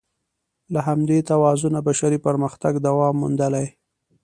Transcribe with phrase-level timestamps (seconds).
[0.73, 3.67] له همدې توازنه بشري پرمختګ دوام موندلی.